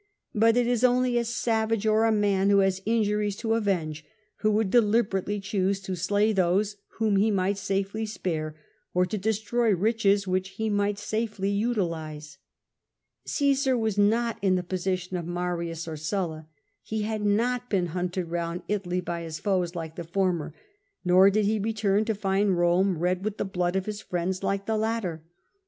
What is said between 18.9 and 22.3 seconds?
by his foes like the former, nor did he return to